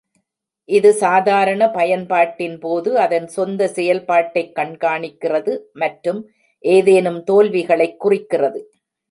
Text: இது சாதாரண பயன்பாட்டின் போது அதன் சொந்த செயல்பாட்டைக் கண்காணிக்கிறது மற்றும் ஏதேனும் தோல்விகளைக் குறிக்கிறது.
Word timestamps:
இது 0.69 0.93
சாதாரண 0.93 1.69
பயன்பாட்டின் 1.69 2.59
போது 2.59 2.97
அதன் 2.97 3.27
சொந்த 3.27 3.67
செயல்பாட்டைக் 3.75 4.55
கண்காணிக்கிறது 4.55 5.53
மற்றும் 5.73 6.21
ஏதேனும் 6.63 7.23
தோல்விகளைக் 7.23 7.99
குறிக்கிறது. 7.99 8.61